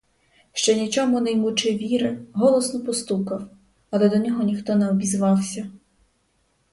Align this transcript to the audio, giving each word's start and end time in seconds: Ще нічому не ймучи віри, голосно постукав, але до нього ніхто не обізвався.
Ще 0.53 0.75
нічому 0.75 1.19
не 1.19 1.31
ймучи 1.31 1.75
віри, 1.75 2.21
голосно 2.33 2.79
постукав, 2.85 3.43
але 3.89 4.09
до 4.09 4.15
нього 4.15 4.43
ніхто 4.43 4.75
не 4.75 4.89
обізвався. 4.89 5.71